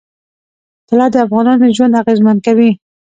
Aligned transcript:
طلا 0.89 1.07
د 1.11 1.15
افغانانو 1.25 1.73
ژوند 1.75 1.97
اغېزمن 2.01 2.37
کوي. 2.45 2.71